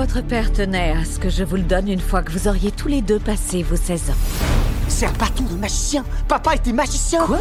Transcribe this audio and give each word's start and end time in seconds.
Votre 0.00 0.22
père 0.22 0.50
tenait 0.50 0.92
à 0.92 1.04
ce 1.04 1.18
que 1.18 1.28
je 1.28 1.44
vous 1.44 1.56
le 1.56 1.62
donne 1.62 1.86
une 1.86 2.00
fois 2.00 2.22
que 2.22 2.32
vous 2.32 2.48
auriez 2.48 2.72
tous 2.72 2.88
les 2.88 3.02
deux 3.02 3.18
passé 3.18 3.62
vos 3.62 3.76
16 3.76 4.08
ans. 4.08 4.14
C'est 4.88 5.04
un 5.04 5.12
bâton 5.12 5.44
de 5.44 5.54
magicien. 5.56 6.06
Papa 6.26 6.54
était 6.54 6.72
magicien. 6.72 7.26
Quoi? 7.26 7.38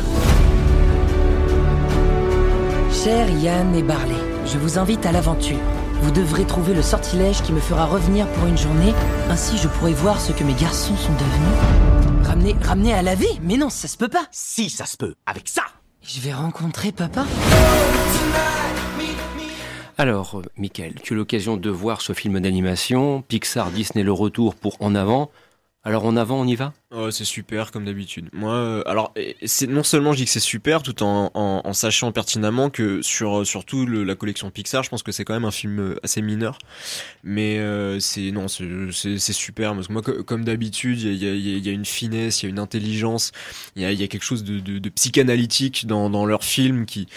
Cher 2.91 3.29
Yann 3.29 3.73
et 3.73 3.81
Barley, 3.81 4.13
je 4.45 4.57
vous 4.57 4.77
invite 4.77 5.05
à 5.05 5.13
l'aventure. 5.13 5.55
Vous 6.01 6.11
devrez 6.11 6.43
trouver 6.43 6.73
le 6.73 6.81
sortilège 6.81 7.41
qui 7.43 7.53
me 7.53 7.61
fera 7.61 7.85
revenir 7.85 8.27
pour 8.27 8.45
une 8.45 8.57
journée, 8.57 8.93
ainsi 9.29 9.57
je 9.57 9.69
pourrai 9.69 9.93
voir 9.93 10.19
ce 10.19 10.33
que 10.33 10.43
mes 10.43 10.53
garçons 10.53 10.97
sont 10.97 11.13
devenus. 11.13 12.27
Ramener, 12.27 12.57
ramener 12.61 12.93
à 12.93 13.01
la 13.01 13.15
vie? 13.15 13.39
Mais 13.41 13.55
non, 13.55 13.69
ça 13.69 13.87
se 13.87 13.95
peut 13.95 14.09
pas. 14.09 14.25
Si, 14.31 14.69
ça 14.69 14.85
se 14.85 14.97
peut, 14.97 15.15
avec 15.25 15.47
ça. 15.47 15.63
Je 16.01 16.19
vais 16.19 16.33
rencontrer 16.33 16.91
papa? 16.91 17.23
Alors, 19.99 20.39
euh, 20.39 20.43
Michael, 20.55 20.93
tu 21.03 21.13
as 21.13 21.17
l'occasion 21.17 21.57
de 21.57 21.69
voir 21.69 21.99
ce 22.01 22.13
film 22.13 22.39
d'animation, 22.39 23.21
Pixar 23.21 23.69
Disney 23.69 24.03
le 24.03 24.13
retour 24.13 24.55
pour 24.55 24.81
En 24.81 24.95
avant. 24.95 25.29
Alors 25.83 26.03
en 26.05 26.17
avant, 26.17 26.41
on 26.41 26.45
y 26.45 26.55
va? 26.55 26.73
Oh, 26.91 27.09
c'est 27.09 27.23
super 27.23 27.71
comme 27.71 27.85
d'habitude. 27.85 28.29
Moi, 28.33 28.53
euh, 28.53 28.83
alors 28.85 29.13
c'est 29.45 29.65
non 29.67 29.83
seulement 29.83 30.11
je 30.11 30.17
dis 30.17 30.25
que 30.25 30.31
c'est 30.31 30.41
super, 30.41 30.83
tout 30.83 31.03
en, 31.03 31.31
en, 31.33 31.61
en 31.63 31.73
sachant 31.73 32.11
pertinemment 32.11 32.69
que 32.69 33.01
sur 33.01 33.45
surtout 33.47 33.85
le, 33.85 34.03
la 34.03 34.15
collection 34.15 34.51
Pixar, 34.51 34.83
je 34.83 34.89
pense 34.89 35.03
que 35.03 35.13
c'est 35.13 35.23
quand 35.23 35.33
même 35.33 35.45
un 35.45 35.51
film 35.51 35.79
euh, 35.79 35.95
assez 36.03 36.21
mineur. 36.21 36.59
Mais 37.23 37.59
euh, 37.59 37.99
c'est 37.99 38.31
non, 38.31 38.47
c'est 38.47 39.19
super 39.33 39.73
parce 39.73 39.87
que 39.87 39.93
moi, 39.93 40.01
co- 40.01 40.23
comme 40.23 40.45
d'habitude, 40.45 41.01
il 41.01 41.15
y 41.15 41.27
a, 41.27 41.33
y, 41.33 41.55
a, 41.55 41.57
y 41.59 41.69
a 41.69 41.71
une 41.73 41.85
finesse, 41.85 42.41
il 42.41 42.47
y 42.47 42.49
a 42.49 42.49
une 42.49 42.59
intelligence, 42.59 43.31
il 43.75 43.81
y 43.81 43.85
a, 43.85 43.91
y 43.93 44.03
a 44.03 44.07
quelque 44.07 44.23
chose 44.25 44.43
de, 44.43 44.59
de, 44.59 44.79
de 44.79 44.89
psychanalytique 44.89 45.87
dans 45.87 46.09
dans 46.09 46.25
leur 46.25 46.43
film 46.43 46.85
qui 46.85 47.07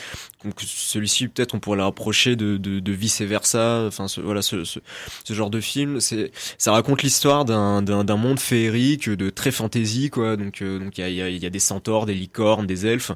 donc 0.44 0.54
celui-ci 0.60 1.28
peut-être 1.28 1.54
on 1.54 1.60
pourrait 1.60 1.78
le 1.78 1.84
rapprocher 1.84 2.36
de, 2.36 2.56
de, 2.56 2.80
de 2.80 2.92
vice 2.92 3.22
versa. 3.22 3.84
Enfin 3.86 4.08
ce, 4.08 4.20
voilà 4.20 4.42
ce, 4.42 4.64
ce, 4.64 4.80
ce 5.24 5.34
genre 5.34 5.50
de 5.50 5.60
film, 5.60 6.00
c'est 6.00 6.32
ça 6.58 6.72
raconte 6.72 7.02
l'histoire 7.02 7.44
d'un 7.44 7.82
d'un 7.82 8.16
monde 8.16 8.40
féerique 8.40 9.08
de 9.08 9.30
très 9.30 9.50
fantasy 9.50 10.10
quoi 10.10 10.36
donc 10.36 10.62
euh, 10.62 10.78
donc 10.78 10.98
il 10.98 11.00
y 11.02 11.04
a, 11.04 11.08
y, 11.10 11.22
a, 11.22 11.28
y 11.28 11.46
a 11.46 11.50
des 11.50 11.58
centaures 11.58 12.06
des 12.06 12.14
licornes 12.14 12.66
des 12.66 12.86
elfes 12.86 13.12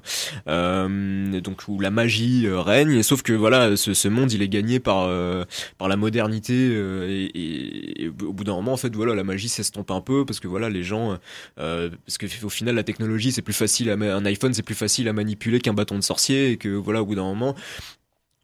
euh, 0.49 1.41
donc 1.41 1.63
où 1.69 1.81
la 1.81 1.91
magie 1.91 2.47
euh, 2.47 2.61
règne 2.61 3.03
sauf 3.03 3.23
que 3.23 3.33
voilà 3.33 3.77
ce, 3.77 3.95
ce 3.95 4.09
monde 4.09 4.33
il 4.33 4.43
est 4.43 4.49
gagné 4.49 4.81
par 4.81 5.07
euh, 5.09 5.45
par 5.79 5.89
la 5.89 5.97
modernité 5.97 6.55
euh, 6.55 7.09
et, 7.09 7.25
et, 7.35 8.05
et 8.05 8.09
au 8.09 8.33
bout 8.33 8.45
d'un 8.45 8.55
moment 8.55 8.73
en 8.73 8.77
fait 8.77 8.95
voilà 8.95 9.15
la 9.15 9.25
magie 9.25 9.49
s'estompe 9.49 9.91
un 9.91 10.01
peu 10.01 10.25
parce 10.25 10.41
que 10.41 10.49
voilà 10.49 10.69
les 10.71 10.83
gens 10.83 11.19
parce 11.57 12.19
que 12.19 12.27
au 12.45 12.49
final 12.49 12.75
la 12.75 12.85
technologie 12.85 13.33
c'est 13.33 13.43
plus 13.43 13.55
facile 13.55 13.91
à 13.91 13.95
un 13.95 14.25
iPhone 14.27 14.55
c'est 14.55 14.63
plus 14.63 14.75
facile 14.75 15.09
à 15.09 15.13
manipuler 15.13 15.61
qu'un 15.61 15.75
bâton 15.75 15.97
de 15.97 16.03
sorcier 16.03 16.53
et 16.53 16.57
que 16.57 16.69
voilà 16.69 17.03
au 17.03 17.07
bout 17.07 17.16
d'un 17.17 17.25
moment 17.25 17.55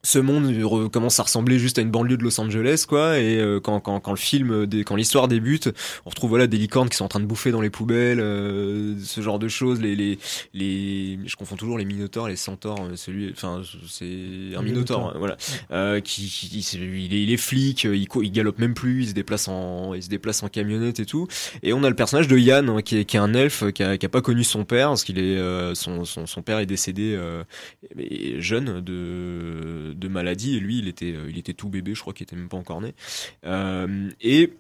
ce 0.05 0.19
monde 0.19 0.53
commence 0.91 1.21
à 1.21 1.23
ressembler 1.23 1.61
juste 1.61 1.79
à 1.79 1.83
une 1.83 1.91
banlieue 1.93 2.17
de 2.17 2.25
Los 2.25 2.41
Angeles 2.41 2.87
quoi 2.89 3.21
et 3.21 3.39
euh, 3.39 3.61
quand, 3.61 3.79
quand, 3.79 4.01
quand 4.01 4.11
le 4.11 4.17
film 4.17 4.51
euh, 4.51 4.67
quand 4.85 4.97
l'histoire 4.97 5.29
débute 5.29 5.71
on 6.05 6.11
retrouve 6.11 6.31
voilà 6.31 6.49
des 6.49 6.57
licornes 6.59 6.89
qui 6.89 6.97
sont 6.97 7.05
en 7.05 7.09
train 7.09 7.21
de 7.21 7.25
bouffer 7.25 7.53
dans 7.53 7.61
les 7.61 7.71
poubelles 7.71 8.19
euh, 8.19 8.97
ce 9.01 9.21
genre 9.21 9.39
de 9.39 9.47
choses 9.47 9.81
les 9.81 9.95
les 9.95 10.19
les 10.55 11.19
je 11.25 11.37
confonds 11.37 11.55
toujours 11.55 11.79
les 11.79 11.85
minotaures 11.85 12.27
les 12.27 12.35
centaures 12.35 12.81
euh, 12.83 12.97
celui 12.97 13.31
enfin 13.31 13.63
c'est 13.89 14.57
un 14.57 14.63
minotaure 14.63 15.11
hein, 15.11 15.15
voilà 15.19 15.37
euh, 15.71 16.01
qui, 16.01 16.27
qui- 16.27 16.49
il, 16.75 17.15
est, 17.15 17.23
il 17.23 17.31
est 17.33 17.37
flic 17.37 17.85
il, 17.85 18.09
cou- 18.09 18.23
il 18.25 18.33
galope 18.33 18.59
même 18.59 18.75
plus 18.75 19.03
il 19.05 19.09
se 19.11 19.15
déplace 19.15 19.47
en 19.47 19.95
il 19.95 20.03
se 20.03 20.09
déplace 20.09 20.43
en 20.43 20.49
camionnette 20.49 20.99
et 20.99 21.07
tout 21.07 21.29
et 21.63 21.73
on 21.73 21.85
a 21.85 21.89
le 21.89 21.95
personnage 21.95 22.27
de 22.27 22.37
Yann 22.37 22.69
hein, 22.69 22.83
qui, 22.83 22.97
est, 22.99 23.05
qui 23.05 23.17
est 23.19 23.21
un 23.21 23.35
elfe 23.35 23.71
qui 23.73 23.85
a, 23.85 23.97
qui 23.97 24.05
a 24.07 24.09
pas 24.09 24.21
connu 24.21 24.43
son 24.43 24.65
père 24.65 24.89
parce 24.89 25.05
qu'il 25.05 25.21
est 25.21 25.39
euh, 25.39 25.77
son, 25.77 26.05
son 26.05 26.27
son 26.27 26.43
père 26.43 26.59
est 26.59 26.67
décédé 26.67 27.15
euh, 27.17 27.45
jeune 28.41 28.81
de 28.81 29.92
de 29.95 30.09
maladie 30.09 30.57
et 30.57 30.61
lui 30.61 30.79
il 30.79 30.89
était 30.89 31.13
euh, 31.15 31.31
il 31.31 31.39
était 31.39 31.55
tout 31.55 31.69
bébé 31.69 31.95
je 31.95 32.01
crois 32.01 32.13
qu'il 32.13 32.25
était 32.25 32.37
même 32.37 32.49
pas 32.49 32.57
encore 32.57 32.81
né 32.81 32.95
euh, 33.45 34.11
et 34.21 34.53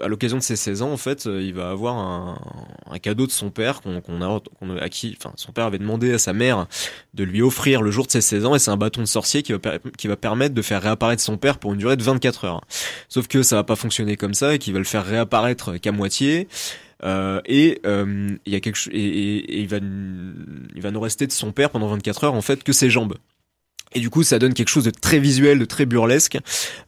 à 0.00 0.08
l'occasion 0.08 0.36
de 0.36 0.42
ses 0.42 0.56
16 0.56 0.82
ans, 0.82 0.92
en 0.92 0.96
fait, 0.96 1.26
euh, 1.26 1.42
il 1.42 1.52
va 1.52 1.70
avoir 1.70 1.96
un, 1.96 2.98
cadeau 3.00 3.26
de 3.26 3.32
son 3.32 3.50
père 3.50 3.80
qu'on 3.80 3.96
a, 3.96 4.40
qu'on 4.58 4.76
a- 4.76 4.80
à 4.80 4.88
qui, 4.88 5.16
enfin, 5.18 5.32
son 5.36 5.52
père 5.52 5.64
avait 5.64 5.78
demandé 5.78 6.12
à 6.12 6.18
sa 6.18 6.32
mère 6.32 6.66
de 7.14 7.24
lui 7.24 7.42
offrir 7.42 7.82
le 7.82 7.90
jour 7.90 8.06
de 8.06 8.12
ses 8.12 8.20
16 8.20 8.44
ans, 8.44 8.54
et 8.54 8.58
c'est 8.58 8.70
un 8.70 8.76
bâton 8.76 9.00
de 9.00 9.06
sorcier 9.06 9.42
qui 9.42 9.52
va, 9.52 9.58
qui 9.98 10.06
va 10.06 10.16
permettre 10.16 10.54
de 10.54 10.62
faire 10.62 10.82
réapparaître 10.82 11.22
son 11.22 11.38
père 11.38 11.58
pour 11.58 11.72
une 11.72 11.78
durée 11.78 11.96
de 11.96 12.02
24 12.02 12.44
heures. 12.44 12.60
Sauf 13.08 13.26
que 13.26 13.42
ça 13.42 13.56
va 13.56 13.64
pas 13.64 13.76
fonctionner 13.76 14.16
comme 14.16 14.34
ça, 14.34 14.54
et 14.54 14.58
qu'il 14.58 14.72
va 14.72 14.78
le 14.78 14.84
faire 14.84 15.04
réapparaître 15.04 15.76
qu'à 15.78 15.92
moitié. 15.92 16.46
Et 17.02 17.80
il 17.82 18.38
y 18.46 18.54
a 18.54 18.60
quelque 18.60 18.90
et 18.92 19.60
il 19.60 19.68
va, 19.68 19.78
il 19.78 20.82
va 20.82 20.90
nous 20.90 21.00
rester 21.00 21.26
de 21.26 21.32
son 21.32 21.50
père 21.50 21.70
pendant 21.70 21.88
24 21.88 22.24
heures 22.24 22.34
en 22.34 22.42
fait 22.42 22.62
que 22.62 22.72
ses 22.72 22.90
jambes. 22.90 23.14
Et 23.92 24.00
du 24.00 24.08
coup, 24.08 24.22
ça 24.22 24.38
donne 24.38 24.54
quelque 24.54 24.68
chose 24.68 24.84
de 24.84 24.90
très 24.90 25.18
visuel, 25.18 25.58
de 25.58 25.64
très 25.64 25.84
burlesque, 25.84 26.38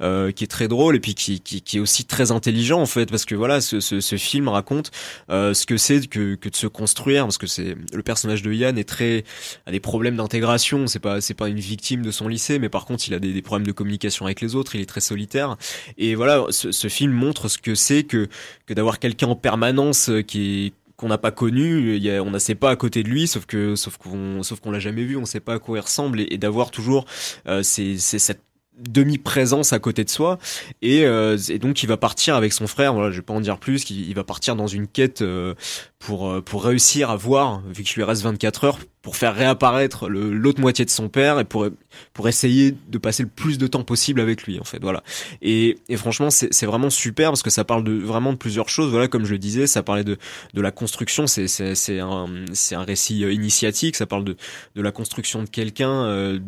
euh, 0.01 0.31
qui 0.31 0.45
est 0.45 0.49
très 0.49 0.69
drôle 0.69 0.95
et 0.95 1.01
puis 1.01 1.15
qui, 1.15 1.41
qui, 1.41 1.61
qui 1.61 1.79
est 1.79 1.81
aussi 1.81 2.05
très 2.05 2.31
intelligent 2.31 2.81
en 2.81 2.87
fait, 2.87 3.11
parce 3.11 3.25
que 3.25 3.35
voilà, 3.35 3.61
ce, 3.61 3.81
ce, 3.81 4.01
ce 4.01 4.17
film 4.17 4.47
raconte 4.49 4.93
euh, 5.31 5.53
ce 5.53 5.67
que 5.67 5.77
c'est 5.77 6.07
que, 6.07 6.37
que 6.37 6.49
de 6.49 6.55
se 6.55 6.69
construire, 6.69 7.25
parce 7.25 7.39
que 7.39 7.49
c'est 7.49 7.77
le 7.93 8.03
personnage 8.03 8.43
de 8.43 8.53
Yann 8.53 8.79
est 8.79 8.89
très 8.89 9.25
a 9.67 9.73
des 9.73 9.81
problèmes 9.81 10.17
d'intégration. 10.17 10.87
C'est 10.87 11.01
pas 11.01 11.21
c'est 11.21 11.35
pas 11.35 11.49
une 11.49 11.59
victime 11.59 12.03
de 12.03 12.11
son 12.11 12.29
lycée, 12.29 12.59
mais 12.61 12.69
par 12.69 12.85
contre, 12.85 13.09
il 13.09 13.15
a 13.15 13.19
des, 13.19 13.33
des 13.33 13.43
problèmes 13.43 13.67
de 13.67 13.73
communication 13.73 14.27
avec 14.27 14.41
les 14.41 14.55
autres. 14.55 14.77
Il 14.77 14.81
est 14.81 14.87
très 14.87 15.01
solitaire. 15.01 15.57
Et 15.99 16.15
voilà, 16.15 16.47
ce, 16.51 16.71
ce 16.71 16.89
film 16.89 17.13
montre 17.13 17.49
ce 17.49 17.59
que 17.59 17.75
c'est 17.75 18.05
que 18.05 18.29
que 18.67 18.75
d'avoir 18.75 19.01
quelqu'un 19.01 19.27
en 19.27 19.37
permanence 19.37 20.09
euh, 20.09 20.23
qui 20.23 20.67
est 20.67 20.73
qu'on 21.03 21.09
n'a 21.09 21.19
pas 21.19 21.33
connu, 21.33 21.97
il 21.97 22.03
y 22.03 22.11
a, 22.13 22.23
on 22.23 22.31
ne 22.31 22.39
sait 22.39 22.55
pas 22.55 22.71
à 22.71 22.77
côté 22.77 23.03
de 23.03 23.09
lui, 23.09 23.27
sauf 23.27 23.45
que 23.45 23.75
sauf 23.75 23.97
qu'on 23.97 24.45
sauf 24.45 24.61
qu'on 24.61 24.71
l'a 24.71 24.79
jamais 24.79 25.03
vu, 25.03 25.17
on 25.17 25.25
sait 25.25 25.41
pas 25.41 25.55
à 25.55 25.59
quoi 25.59 25.77
il 25.77 25.81
ressemble 25.81 26.21
et, 26.21 26.29
et 26.31 26.39
d'avoir 26.39 26.71
toujours 26.71 27.07
euh, 27.49 27.65
c'est 27.65 27.99
cette 27.99 28.41
demi-présence 28.79 29.73
à 29.73 29.81
côté 29.81 30.05
de 30.05 30.11
soi. 30.11 30.39
Et, 30.81 31.05
euh, 31.05 31.37
et 31.49 31.59
donc 31.59 31.83
il 31.83 31.89
va 31.89 31.97
partir 31.97 32.37
avec 32.37 32.53
son 32.53 32.69
frère 32.69 32.95
voilà 32.95 33.11
je 33.11 33.17
vais 33.17 33.23
pas 33.23 33.35
en 33.35 33.41
dire 33.41 33.59
plus 33.59 33.85
qu'il 33.85 34.09
il 34.09 34.15
va 34.15 34.25
partir 34.25 34.55
dans 34.55 34.69
une 34.69 34.87
quête 34.87 35.23
euh, 35.23 35.55
pour 36.03 36.29
euh, 36.29 36.41
pour 36.41 36.65
réussir 36.65 37.11
à 37.11 37.17
voir 37.17 37.63
vu 37.73 37.85
qu'il 37.85 37.97
lui 37.97 38.05
reste 38.05 38.23
24 38.23 38.65
heures 38.65 38.79
pour 39.03 39.17
faire 39.17 39.35
réapparaître 39.35 40.09
l'autre 40.09 40.61
moitié 40.61 40.85
de 40.85 40.91
son 40.91 41.09
père 41.09 41.41
et 41.41 41.45
pour 41.45 41.67
pour 42.13 42.29
essayer 42.29 42.73
de 42.89 42.99
passer 42.99 43.25
le 43.25 43.29
plus 43.29 43.59
de 43.59 43.67
temps 43.67 43.83
possible 43.83 44.21
avec 44.21 44.45
lui 44.45 44.61
en 44.61 44.65
fait 44.65 44.79
voilà. 44.81 45.03
Et, 45.43 45.79
et 45.89 45.97
franchement 45.97 46.31
c'est 46.31 46.67
vraiment 46.67 46.89
super 46.89 47.31
parce 47.31 47.43
que 47.43 47.51
ça 47.51 47.65
parle 47.65 47.83
de 47.83 47.93
vraiment 47.93 48.33
de 48.33 48.39
plusieurs 48.39 48.69
choses. 48.69 48.91
Voilà 48.91 49.09
comme 49.09 49.25
je 49.25 49.33
le 49.33 49.39
disais 49.39 49.67
ça 49.67 49.83
parlait 49.83 50.05
de 50.05 50.19
de 50.55 50.61
la 50.61 50.71
construction. 50.71 51.27
C'est 51.27 51.49
c'est 51.49 51.99
un 51.99 52.27
un 52.73 52.85
récit 52.85 53.25
euh, 53.25 53.33
initiatique. 53.33 53.97
Ça 53.97 54.07
parle 54.07 54.25
de 54.25 54.37
de 54.77 54.83
la 54.83 54.93
construction 54.93 55.43
de 55.43 55.49
quelqu'un 55.49 56.05
euh, 56.05 56.39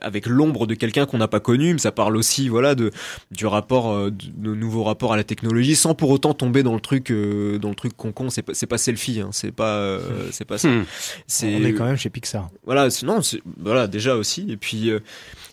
avec 0.00 0.26
l'ombre 0.26 0.66
de 0.66 0.74
quelqu'un 0.74 1.06
qu'on 1.06 1.18
n'a 1.18 1.28
pas 1.28 1.40
connu 1.40 1.72
mais 1.72 1.78
ça 1.78 1.92
parle 1.92 2.16
aussi 2.16 2.48
voilà 2.48 2.74
de 2.74 2.90
du 3.30 3.46
rapport 3.46 3.92
euh, 3.92 4.10
de, 4.10 4.54
de 4.54 4.76
rapports 4.76 5.12
à 5.12 5.16
la 5.16 5.24
technologie 5.24 5.76
sans 5.76 5.94
pour 5.94 6.10
autant 6.10 6.34
tomber 6.34 6.62
dans 6.62 6.74
le 6.74 6.80
truc 6.80 7.10
euh, 7.10 7.58
dans 7.58 7.68
le 7.68 7.74
truc 7.74 7.96
con 7.96 8.12
con 8.12 8.28
c'est 8.30 8.65
c'est 8.66 8.68
pas 8.68 8.78
selfie 8.78 9.20
hein, 9.20 9.30
c'est 9.32 9.52
pas 9.52 9.76
euh, 9.76 10.28
c'est 10.32 10.44
pas 10.44 10.58
ça. 10.58 10.68
Hmm. 10.68 10.84
c'est 11.26 11.54
On 11.54 11.64
est 11.64 11.72
quand 11.72 11.84
même 11.84 11.96
chez 11.96 12.10
Pixar. 12.10 12.50
voilà 12.64 12.90
c'est- 12.90 13.06
non 13.06 13.22
c'est 13.22 13.40
voilà 13.58 13.86
déjà 13.86 14.14
aussi 14.16 14.46
et 14.50 14.56
puis 14.56 14.90
euh, 14.90 15.00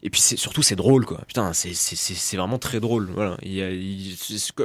et 0.02 0.10
puis 0.10 0.20
c'est 0.20 0.38
surtout 0.38 0.62
c'est 0.64 0.76
drôle 0.76 1.06
quoi. 1.06 1.22
Putain 1.28 1.54
c'est 1.54 1.74
c'est 1.74 1.96
c'est 1.96 2.14
c'est 2.16 2.38
vraiment 2.38 2.58
très 2.60 2.80
drôle 2.80 3.10
voilà. 3.14 3.38
Il 3.44 3.54
y 3.54 3.62
a 3.62 3.70
il- 3.70 4.16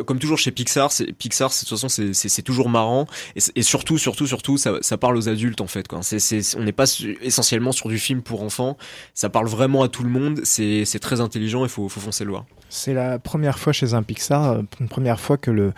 comme 0.06 0.18
toujours 0.18 0.38
chez 0.38 0.50
Pixar 0.50 0.90
c'est 0.92 1.12
Pixar 1.12 1.52
c'est- 1.52 1.64
de 1.64 1.68
toute 1.68 1.78
façon 1.78 1.88
c'est 1.88 2.12
c'est 2.14 2.28
c'est 2.28 2.42
toujours 2.42 2.68
marrant 2.68 3.06
et, 3.54 3.62
surtout 3.62 3.98
surtout 3.98 4.26
surtout 4.26 4.56
ça 4.58 4.78
ça 4.80 4.96
parle 4.98 5.16
aux 5.16 5.28
adultes 5.28 5.60
en 5.60 5.66
fait 5.66 5.86
quoi. 5.86 6.00
C'est 6.02 6.18
c'est 6.18 6.56
on 6.56 6.62
n'est 6.64 6.72
pas 6.72 6.86
essentiellement 7.20 7.72
sur 7.72 7.88
du 7.88 7.98
film 7.98 8.22
pour 8.22 8.42
enfants 8.42 8.76
ça 9.14 9.28
parle 9.28 9.48
vraiment 9.48 9.82
à 9.82 9.88
tout 9.88 10.02
le 10.02 10.10
monde 10.10 10.40
c'est 10.44 10.84
c'est 10.84 10.98
très 11.00 11.20
intelligent 11.20 11.64
il 11.64 11.68
faut 11.70 11.88
faut 11.88 12.00
foncer 12.00 12.24
le 12.24 12.30
voir 12.30 12.46
C'est 12.68 12.94
la 12.94 13.18
première 13.18 13.58
fois 13.58 13.72
chez 13.72 13.94
un 13.94 14.02
Pixar, 14.02 14.44
euh, 14.44 14.62
une 14.80 14.88
première 14.88 15.20
fois 15.20 15.36
que 15.36 15.50
le 15.50 15.72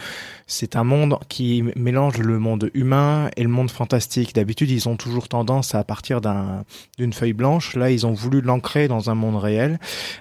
c'est 0.46 0.74
un 0.74 0.82
monde 0.82 1.16
qui 1.28 1.62
mélange 1.76 2.18
le 2.18 2.40
monde 2.40 2.70
humain 2.74 3.30
et 3.36 3.44
le 3.44 3.48
monde 3.48 3.70
fantastique. 3.70 4.34
D'habitude, 4.34 4.68
ils 4.68 4.88
ont 4.88 4.96
toujours 4.96 5.28
tendance 5.28 5.76
à 5.76 5.84
partir 5.84 6.20
d'un 6.20 6.64
d'une 6.98 7.12
feuille 7.12 7.32
blanche. 7.32 7.76
Là, 7.76 7.90
ils 7.90 8.04
ont 8.04 8.12
voulu 8.12 8.40
l'ancrer 8.40 8.88
dans 8.88 9.10
un 9.10 9.14
monde 9.14 9.36
réel. 9.36 9.78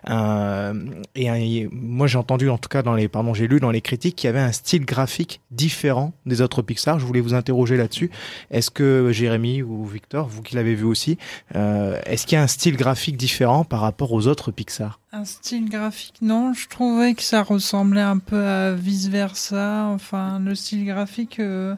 Euh, 0.08 0.74
et 1.16 1.68
moi, 1.72 2.06
j'ai 2.06 2.20
entendu, 2.20 2.50
en 2.50 2.60
tout 2.60 2.70
cas 2.70 2.84
dans 2.84 2.94
les, 2.94 3.08
pardon, 3.08 3.34
j'ai 3.34 3.48
lu 3.48 3.60
dans 3.60 3.72
les 3.72 3.82
critiques 3.82 4.16
qu'il 4.16 4.28
y 4.28 4.30
avait 4.30 4.40
un 4.40 4.52
style 4.52 4.86
graphique 4.86 5.42
différent 5.50 6.14
des 6.28 6.42
autres 6.42 6.62
Pixar. 6.62 7.00
Je 7.00 7.06
voulais 7.06 7.22
vous 7.22 7.34
interroger 7.34 7.76
là-dessus. 7.76 8.12
Est-ce 8.52 8.70
que 8.70 9.12
Jérémy 9.12 9.64
ou 9.64 9.86
Victor, 9.86 10.28
vous 10.28 10.44
qui 10.44 10.56
l'avez 10.56 10.76
vu 10.76 10.86
aussi, 10.86 11.18
euh, 11.56 12.00
est-ce 12.06 12.28
qu'il 12.28 12.36
y 12.36 12.40
a 12.40 12.44
un 12.44 12.48
style 12.48 12.78
graphique 12.78 13.18
différent 13.18 13.64
par 13.64 13.82
rapport 13.82 14.12
aux 14.12 14.28
autres 14.28 14.52
Pixar? 14.52 15.00
Un 15.12 15.26
style 15.26 15.68
graphique, 15.70 16.18
non. 16.22 16.54
Je 16.60 16.68
trouvais 16.68 17.14
que 17.14 17.22
ça 17.22 17.42
ressemblait 17.42 18.02
un 18.02 18.18
peu 18.18 18.46
à 18.46 18.74
vice 18.74 19.08
versa. 19.08 19.86
Enfin, 19.86 20.40
le 20.40 20.56
style 20.56 20.86
graphique. 20.86 21.40
euh, 21.40 21.74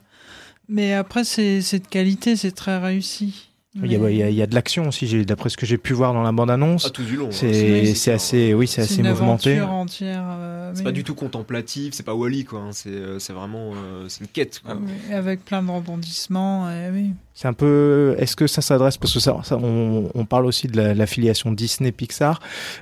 Mais 0.70 0.94
après, 0.94 1.24
c'est 1.24 1.60
de 1.60 1.88
qualité, 1.88 2.36
c'est 2.36 2.52
très 2.52 2.80
réussi. 2.80 3.51
Il 3.74 3.90
y, 3.90 3.96
a, 3.96 4.00
Mais 4.00 4.12
il 4.14 4.18
y 4.18 4.24
a- 4.24 4.30
il 4.30 4.36
y 4.36 4.42
a 4.42 4.48
de 4.48 4.54
l'action 4.54 4.90
aussi, 4.90 5.26
d'après 5.26 5.50
ce 5.50 5.56
que 5.56 5.66
j'ai 5.66 5.78
pu 5.78 5.94
voir 5.94 6.12
dans 6.14 6.24
la 6.24 6.34
bande-annonce. 6.34 6.84
Ah, 6.88 6.90
tout 6.90 7.04
du 7.04 7.16
long. 7.16 7.28
hein. 7.28 7.32
c'est 7.32 8.12
assez, 8.12 8.54
oui, 8.54 8.68
c'est 8.68 8.82
assez 8.82 8.98
une 9.00 9.08
mouvementé. 9.08 9.60
euh, 9.60 10.72
C'est 10.74 10.84
pas 10.84 10.92
du 10.92 11.06
tout 11.06 11.16
contemplatif, 11.16 11.94
c'est 11.94 12.04
pas 12.04 12.14
Wally 12.14 12.44
quoi. 12.44 12.60
hein. 12.60 12.70
C'est 12.74 12.90
euh, 12.90 13.18
c'est 13.20 13.32
vraiment 13.32 13.72
euh, 13.74 14.06
c'est 14.10 14.22
une 14.22 14.28
quête. 14.28 14.60
Quoi. 14.66 14.76
Oui, 14.76 15.14
avec 15.14 15.46
plein 15.46 15.64
de 15.64 15.72
rebondissements. 15.72 16.68
Oui. 16.94 17.12
C'est 17.34 17.48
un 17.48 17.54
peu. 17.54 18.14
Est-ce 18.18 18.36
que 18.36 18.46
ça 18.46 18.62
s'adresse 18.62 18.98
parce 18.98 19.14
que 19.14 19.22
ça, 19.22 19.38
ça- 19.44 19.58
on, 19.58 20.10
on 20.14 20.26
parle 20.26 20.48
aussi 20.48 20.68
de 20.68 20.76
la- 20.76 20.94
l'affiliation 20.94 21.54
Disney-Pixar. 21.54 22.42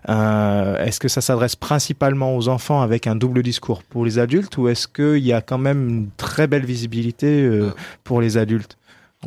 Euh, 0.10 0.84
est-ce 0.84 1.00
que 1.00 1.08
ça 1.08 1.22
s'adresse 1.22 1.56
principalement 1.56 2.36
aux 2.36 2.48
enfants 2.48 2.82
avec 2.82 3.06
un 3.08 3.16
double 3.16 3.44
discours 3.44 3.84
pour 3.84 4.06
les 4.06 4.18
adultes 4.18 4.58
ou 4.58 4.68
est-ce 4.68 4.88
qu'il 4.88 5.24
y 5.26 5.34
a 5.34 5.42
quand 5.42 5.60
même 5.60 5.88
une 5.88 6.10
très 6.18 6.48
belle 6.48 6.66
visibilité 6.66 7.44
euh, 7.44 7.68
Euh. 7.68 7.72
pour 8.04 8.22
les 8.22 8.38
adultes? 8.38 8.78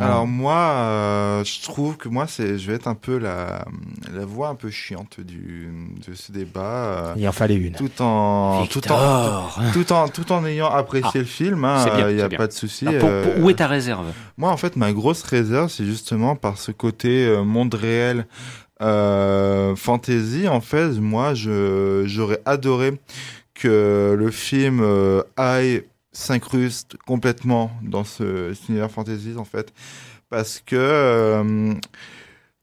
Alors 0.01 0.27
moi, 0.27 0.55
euh, 0.57 1.45
je 1.45 1.63
trouve 1.63 1.99
que 1.99 2.09
moi, 2.09 2.27
c'est, 2.27 2.57
je 2.59 2.67
vais 2.71 2.77
être 2.77 2.89
un 2.89 2.95
peu 2.95 3.19
la, 3.19 3.67
la 4.15 4.25
voix 4.25 4.49
un 4.49 4.55
peu 4.55 4.71
chiante 4.71 5.21
du, 5.21 5.69
de 6.09 6.15
ce 6.15 6.33
débat, 6.33 6.63
euh, 6.63 7.15
il 7.17 7.29
en 7.29 7.33
fallait 7.33 7.57
une. 7.57 7.75
tout 7.75 7.91
en, 8.01 8.67
tout 8.71 8.91
en, 8.91 9.49
tout 9.75 9.93
en, 9.93 10.09
tout 10.09 10.33
en 10.33 10.47
ayant 10.47 10.71
apprécié 10.71 11.11
Ah. 11.15 11.19
le 11.19 11.25
film. 11.25 11.65
hein, 11.67 11.85
C'est 11.85 11.95
bien, 11.95 12.07
euh, 12.07 12.11
Il 12.11 12.17
n'y 12.17 12.23
a 12.23 12.29
bien. 12.29 12.39
pas 12.39 12.47
de 12.47 12.53
souci. 12.53 12.87
Alors, 12.89 13.01
pour- 13.23 13.35
pour- 13.35 13.45
Où 13.45 13.51
est 13.51 13.55
ta 13.55 13.67
réserve? 13.67 14.07
Moi, 14.39 14.51
en 14.51 14.57
fait, 14.57 14.77
ma 14.77 14.93
grosse 14.95 15.23
réserve, 15.25 15.69
c'est 15.69 15.85
justement 15.85 16.37
par 16.37 16.57
ce 16.57 16.73
côté 16.73 17.27
euh, 17.27 17.43
monde 17.45 17.75
réel, 17.75 18.27
euh, 18.81 19.77
fantasy. 19.77 20.49
En 20.49 20.61
fait, 20.63 20.89
moi, 21.01 21.35
je 21.35 22.05
j'aurais 22.07 22.41
adoré 22.47 22.99
que 23.55 24.17
le 24.19 24.31
film 24.31 24.81
euh, 24.83 25.23
aille 25.37 25.85
s'incruste 26.13 26.97
complètement 27.07 27.73
dans 27.83 28.05
ce, 28.05 28.55
univers 28.69 28.91
fantasy, 28.91 29.35
en 29.37 29.45
fait, 29.45 29.73
parce 30.29 30.63
que 30.65 30.77
euh, 30.77 31.75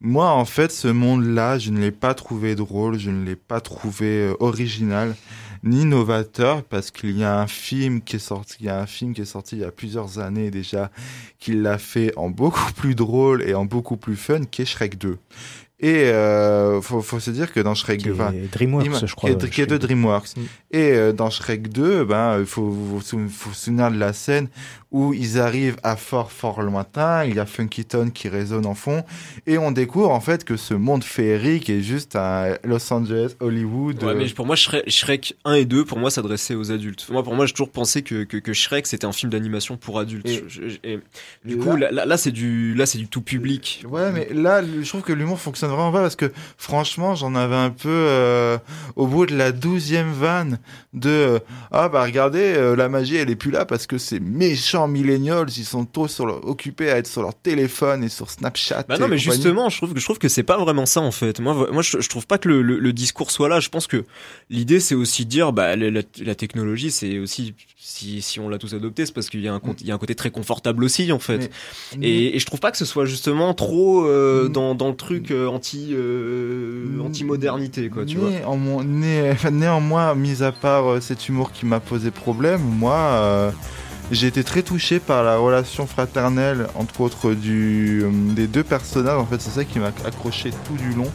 moi, 0.02 0.32
en 0.32 0.46
fait, 0.46 0.72
ce 0.72 0.88
monde-là, 0.88 1.58
je 1.58 1.72
ne 1.72 1.80
l'ai 1.80 1.92
pas 1.92 2.14
trouvé 2.14 2.56
drôle, 2.56 2.98
je 2.98 3.10
ne 3.10 3.26
l'ai 3.26 3.36
pas 3.36 3.62
trouvé 3.62 4.30
euh, 4.30 4.34
original 4.40 5.16
ni 5.64 5.86
novateur 5.86 6.64
parce 6.64 6.92
qu'il 6.92 7.18
y 7.18 7.24
a 7.24 7.40
un 7.40 7.48
film 7.48 8.02
qui 8.02 8.16
est 8.16 8.20
sorti, 8.20 8.58
il 8.62 8.66
y 8.68 8.70
a 8.70 8.80
un 8.80 8.86
film 8.86 9.14
qui 9.14 9.22
est 9.22 9.26
sorti 9.26 9.58
il 9.58 9.62
y 9.62 9.66
a 9.66 9.72
plusieurs 9.72 10.20
années 10.20 10.52
déjà 10.52 10.90
qui 11.38 11.54
l'a 11.54 11.78
fait 11.78 12.14
en 12.18 12.30
beaucoup 12.30 12.72
plus 12.74 12.96
drôle 12.96 13.44
et 13.44 13.54
en 13.54 13.66
beaucoup 13.66 13.98
plus 13.98 14.16
fun 14.16 14.46
qu'est 14.46 14.66
Shrek 14.66 14.98
2. 14.98 15.18
Et 15.82 16.06
euh, 16.10 16.82
faut, 16.82 17.02
faut 17.02 17.20
se 17.22 17.32
dire 17.32 17.54
que 17.54 17.60
dans 17.62 17.74
Shrek 17.74 18.00
Qui 18.00 18.06
2, 18.10 18.14
enfin, 18.14 18.34
est 18.34 18.52
DreamWorks, 18.54 18.86
Ima- 18.88 19.06
je 19.08 19.16
crois. 19.16 19.30
qui 19.30 19.46
est, 19.46 19.50
qui 19.50 19.62
est 19.62 19.66
de 19.66 19.72
Shrek. 19.76 19.82
DreamWorks. 19.84 20.36
Mm. 20.36 20.42
Et 20.72 20.92
euh, 20.92 21.14
dans 21.14 21.30
Shrek 21.30 21.70
2, 21.70 22.04
ben, 22.04 22.38
il 22.40 22.46
faut, 22.46 23.00
se 23.02 23.16
souvenir 23.54 23.90
de 23.90 23.98
la 23.98 24.12
scène 24.12 24.50
où 24.92 25.14
ils 25.14 25.40
arrivent 25.40 25.78
à 25.84 25.96
fort, 25.96 26.32
fort 26.32 26.62
lointain. 26.64 27.24
Il 27.24 27.36
y 27.36 27.40
a 27.40 27.46
Funky 27.46 27.86
Town 27.86 28.12
qui 28.12 28.28
résonne 28.28 28.66
en 28.66 28.74
fond. 28.74 29.04
Et 29.48 29.58
on 29.58 29.72
découvre, 29.72 30.10
en 30.10 30.20
fait, 30.20 30.44
que 30.44 30.58
ce 30.58 30.74
monde 30.74 31.04
féerique 31.04 31.70
est 31.70 31.82
juste 31.82 32.16
un 32.16 32.56
Los 32.64 32.92
Angeles, 32.92 33.36
Hollywood. 33.40 34.04
Ouais, 34.04 34.10
euh, 34.10 34.16
mais 34.18 34.28
pour 34.30 34.46
moi, 34.48 34.56
Shrek, 34.58 34.90
Shrek 34.90 35.36
1 35.46 35.54
et 35.54 35.66
2, 35.66 35.86
pour 35.86 36.00
moi, 36.00 36.10
s'adressaient 36.12 36.56
aux 36.56 36.72
adultes. 36.72 37.08
Moi, 37.12 37.24
pour 37.24 37.36
moi, 37.36 37.46
j'ai 37.46 37.54
toujours 37.54 37.70
pensé 37.72 38.02
que, 38.02 38.24
que, 38.24 38.38
que 38.38 38.52
Shrek, 38.52 38.86
c'était 38.88 39.06
un 39.06 39.12
film 39.14 39.32
d'animation 39.32 39.78
pour 39.78 40.00
adultes. 40.00 40.28
Et- 40.28 40.44
Je- 40.48 40.68
je- 40.70 40.78
et 40.84 41.00
du 41.46 41.58
coup, 41.58 41.76
là, 41.78 41.92
là, 41.92 42.06
là, 42.06 42.18
c'est 42.18 42.32
du, 42.32 42.74
là, 42.74 42.86
c'est 42.88 42.98
du 42.98 43.08
tout 43.08 43.22
public. 43.22 43.86
Ouais, 43.88 44.12
mais 44.12 44.28
là, 44.34 44.62
je 44.64 44.88
trouve 44.90 45.04
que 45.04 45.14
l'humour 45.14 45.40
fonctionne 45.40 45.69
vraiment 45.70 45.92
pas 45.92 46.02
parce 46.02 46.16
que 46.16 46.32
franchement, 46.58 47.16
j'en 47.16 47.36
avais 47.36 47.56
un 47.56 47.70
peu 47.70 47.90
euh, 47.90 48.58
au 48.96 49.08
bout 49.08 49.26
de 49.26 49.36
la 49.36 49.52
douzième 49.52 50.12
vanne 50.12 50.60
de 50.94 51.10
euh, 51.10 51.40
ah 51.72 51.88
bah 51.90 52.04
regardez, 52.04 52.40
euh, 52.56 52.76
la 52.76 52.90
magie 52.90 53.16
elle 53.16 53.30
est 53.30 53.36
plus 53.36 53.52
là 53.52 53.66
parce 53.66 53.88
que 53.88 53.98
ces 53.98 54.20
méchants 54.20 54.88
millennials 54.88 55.48
ils 55.56 55.66
sont 55.66 55.86
trop 55.86 56.08
sur 56.08 56.26
leur- 56.26 56.46
occupés 56.48 56.90
à 56.92 56.98
être 56.98 57.08
sur 57.08 57.22
leur 57.22 57.36
téléphone 57.36 58.04
et 58.04 58.10
sur 58.10 58.30
Snapchat. 58.30 58.86
Bah 58.88 58.98
non, 58.98 59.08
mais 59.08 59.18
compagnie. 59.18 59.20
justement, 59.20 59.70
je 59.70 59.78
trouve 59.78 59.94
que 59.94 60.00
je 60.00 60.06
trouve 60.06 60.18
que 60.20 60.28
c'est 60.30 60.44
pas 60.44 60.58
vraiment 60.58 60.86
ça 60.86 61.02
en 61.02 61.12
fait. 61.12 61.40
Moi, 61.40 61.68
moi, 61.72 61.82
je, 61.82 62.00
je 62.00 62.10
trouve 62.10 62.26
pas 62.28 62.38
que 62.38 62.50
le, 62.50 62.62
le, 62.62 62.80
le 62.80 62.94
discours 62.94 63.32
soit 63.32 63.50
là. 63.50 63.60
Je 63.60 63.70
pense 63.70 63.88
que 63.88 64.04
l'idée, 64.50 64.80
c'est 64.80 64.96
aussi 64.96 65.26
de 65.26 65.30
dire, 65.30 65.54
bah, 65.54 65.76
la, 65.76 66.36
technologie, 66.36 66.92
c'est 66.92 67.20
aussi 67.20 67.54
si, 67.78 68.22
si 68.22 68.40
on 68.40 68.50
l'a 68.50 68.58
tous 68.58 68.74
adopté, 68.74 69.06
c'est 69.06 69.14
parce 69.14 69.30
qu'il 69.30 69.42
y 69.42 69.48
a 69.48 69.54
un 69.54 69.62
il 69.82 69.88
y 69.88 69.92
a 69.92 69.96
un 69.96 69.98
côté 69.98 70.16
très 70.16 70.32
confortable 70.32 70.84
aussi 70.84 71.12
en 71.12 71.20
fait. 71.20 71.50
Mais- 71.98 72.08
Et, 72.08 72.36
et 72.36 72.40
je 72.40 72.46
trouve 72.46 72.60
pas 72.60 72.72
que 72.72 72.78
ce 72.78 72.86
soit 72.86 73.06
justement 73.06 73.54
trop 73.54 74.04
Mm. 74.10 74.50
dans, 74.50 74.76
dans 74.76 74.90
le 74.90 74.96
truc 74.96 75.32
anti 75.60 75.94
euh, 75.94 77.00
anti 77.06 77.24
modernité 77.24 77.90
quoi, 77.90 78.06
tu 78.06 78.18
vois. 78.18 78.30
Néanmoins, 78.30 78.84
né- 78.84 79.30
enfin, 79.32 79.52
néanmoins, 79.52 80.16
mis 80.16 80.42
à 80.44 80.52
part 80.52 80.86
euh, 80.90 81.00
cet 81.02 81.28
humour 81.30 81.52
qui 81.52 81.66
m'a 81.66 81.80
posé 81.80 82.12
problème, 82.12 82.62
moi, 82.62 82.96
euh, 82.96 83.52
j'ai 84.12 84.28
été 84.28 84.44
très 84.44 84.64
touché 84.64 85.00
par 85.00 85.24
la 85.24 85.38
relation 85.38 85.86
fraternelle, 85.86 86.68
entre 86.76 87.02
autres, 87.02 87.34
du, 87.34 88.04
des 88.36 88.48
deux 88.48 88.64
personnages. 88.64 89.18
En 89.20 89.26
fait, 89.26 89.40
c'est 89.42 89.52
ça 89.52 89.66
qui 89.66 89.80
m'a 89.80 89.92
accroché 90.06 90.52
tout 90.66 90.78
du 90.78 90.94
long. 90.94 91.12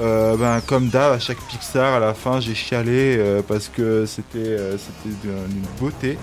Euh, 0.00 0.36
ben, 0.36 0.60
comme 0.66 0.88
d'hab, 0.88 1.12
à 1.12 1.18
chaque 1.18 1.40
Pixar, 1.48 1.94
à 1.94 2.00
la 2.00 2.14
fin, 2.14 2.40
j'ai 2.40 2.54
chialé 2.54 3.20
parce 3.46 3.68
que 3.68 4.06
c'était 4.06 4.56
c'était 4.78 5.14
d'une 5.22 5.62
beauté. 5.78 6.16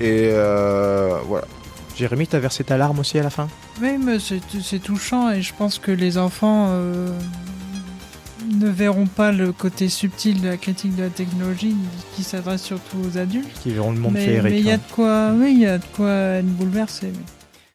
Et 0.00 0.30
voilà. 1.26 1.46
Jérémy, 2.00 2.26
t'as 2.26 2.38
versé 2.38 2.64
ta 2.64 2.78
larme 2.78 2.98
aussi 3.00 3.18
à 3.18 3.22
la 3.22 3.28
fin? 3.28 3.46
Oui, 3.82 3.98
mais 4.02 4.16
c'est 4.18 4.78
touchant 4.78 5.30
et 5.30 5.42
je 5.42 5.52
pense 5.52 5.78
que 5.78 5.90
les 5.90 6.16
enfants 6.16 6.68
euh, 6.70 7.10
ne 8.58 8.70
verront 8.70 9.04
pas 9.04 9.32
le 9.32 9.52
côté 9.52 9.90
subtil 9.90 10.40
de 10.40 10.48
la 10.48 10.56
critique 10.56 10.96
de 10.96 11.02
la 11.02 11.10
technologie 11.10 11.76
qui 12.16 12.22
s'adresse 12.22 12.62
surtout 12.62 12.96
aux 13.06 13.18
adultes. 13.18 13.52
Qui 13.62 13.72
verront 13.72 13.92
le 13.92 13.98
monde 13.98 14.14
mais 14.14 14.24
féerique. 14.24 14.50
mais 14.50 14.60
il 14.60 14.66
y 14.66 14.70
a 14.70 14.74
hein. 14.74 14.78
de 14.78 14.94
quoi, 14.94 15.32
oui, 15.36 15.52
il 15.52 15.60
y 15.60 15.66
a 15.66 15.76
de 15.76 15.84
quoi 15.94 16.08
être 16.08 16.46
bouleversé. 16.46 17.12